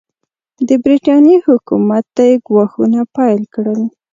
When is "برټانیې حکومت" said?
0.83-2.03